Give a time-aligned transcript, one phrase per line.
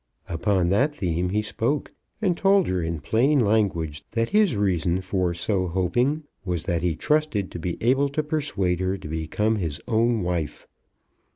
[0.27, 1.91] Upon that theme he spoke,
[2.23, 6.95] and told her in plain language that his reason for so hoping was that he
[6.95, 10.67] trusted to be able to persuade her to become his own wife.